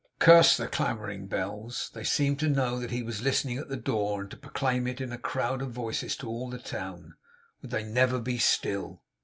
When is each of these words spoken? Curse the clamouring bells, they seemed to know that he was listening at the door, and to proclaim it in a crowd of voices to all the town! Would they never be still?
Curse 0.17 0.57
the 0.57 0.67
clamouring 0.67 1.27
bells, 1.27 1.91
they 1.93 2.03
seemed 2.03 2.39
to 2.39 2.49
know 2.49 2.79
that 2.79 2.89
he 2.89 3.03
was 3.03 3.21
listening 3.21 3.59
at 3.59 3.69
the 3.69 3.77
door, 3.77 4.21
and 4.21 4.31
to 4.31 4.35
proclaim 4.37 4.87
it 4.87 4.99
in 4.99 5.11
a 5.11 5.17
crowd 5.19 5.61
of 5.61 5.69
voices 5.73 6.15
to 6.15 6.27
all 6.27 6.49
the 6.49 6.57
town! 6.57 7.13
Would 7.61 7.69
they 7.69 7.83
never 7.83 8.19
be 8.19 8.39
still? 8.39 9.03